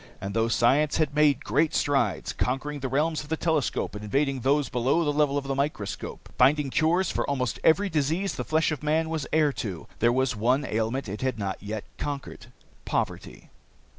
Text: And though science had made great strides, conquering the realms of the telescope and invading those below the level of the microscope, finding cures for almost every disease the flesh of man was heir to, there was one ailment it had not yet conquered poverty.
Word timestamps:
And 0.19 0.33
though 0.33 0.47
science 0.47 0.97
had 0.97 1.13
made 1.13 1.45
great 1.45 1.75
strides, 1.75 2.33
conquering 2.33 2.79
the 2.79 2.87
realms 2.89 3.21
of 3.21 3.29
the 3.29 3.37
telescope 3.37 3.93
and 3.93 4.03
invading 4.03 4.39
those 4.39 4.67
below 4.67 5.03
the 5.05 5.13
level 5.13 5.37
of 5.37 5.43
the 5.45 5.53
microscope, 5.53 6.27
finding 6.39 6.71
cures 6.71 7.11
for 7.11 7.23
almost 7.29 7.59
every 7.63 7.87
disease 7.87 8.33
the 8.33 8.43
flesh 8.43 8.71
of 8.71 8.81
man 8.81 9.11
was 9.11 9.27
heir 9.31 9.53
to, 9.53 9.85
there 9.99 10.09
was 10.11 10.35
one 10.35 10.65
ailment 10.65 11.07
it 11.07 11.21
had 11.21 11.37
not 11.37 11.61
yet 11.61 11.83
conquered 11.99 12.47
poverty. 12.83 13.51